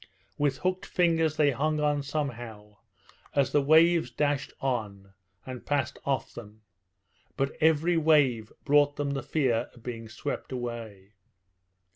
[0.39, 2.77] With hooked fingers they hung on somehow,
[3.35, 5.13] as the waves dashed on
[5.45, 6.63] and passed off them;
[7.37, 11.11] but every wave brought them the fear of being swept away.